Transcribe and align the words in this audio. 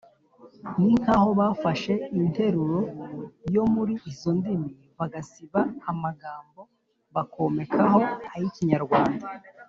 ni 0.79 0.91
nkaho 1.01 1.29
bafashe 1.39 1.93
interuro 2.19 2.79
yo 3.55 3.63
muri 3.73 3.93
izo 4.09 4.29
ndimi 4.39 4.69
bagasiba 4.99 5.59
amagambo 5.91 6.61
bakomekaho 7.15 7.99
ay’ikinyarwanda. 8.35 9.25